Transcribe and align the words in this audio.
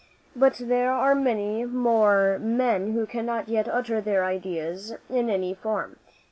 But 0.35 0.55
there 0.55 0.91
are 0.93 1.13
many 1.13 1.63
more 1.63 2.39
men 2.39 2.93
who 2.93 3.05
cannot 3.05 3.47
yet 3.47 3.67
utter 3.67 4.01
their 4.01 4.25
ideas 4.25 4.95
in 5.11 5.29
any 5.29 5.53
form. 5.53 5.97